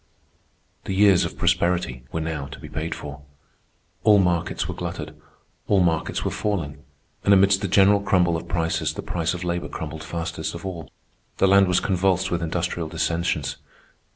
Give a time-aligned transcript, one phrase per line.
[0.85, 3.21] The years of prosperity were now to be paid for.
[4.03, 5.15] All markets were glutted;
[5.67, 6.79] all markets were falling;
[7.23, 10.89] and amidst the general crumble of prices the price of labor crumbled fastest of all.
[11.37, 13.57] The land was convulsed with industrial dissensions.